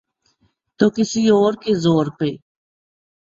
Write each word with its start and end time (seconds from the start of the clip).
تو 0.79 0.89
کسی 0.89 1.27
اور 1.29 1.53
کے 1.53 1.75
زور 1.75 2.05
پہ۔ 2.19 2.29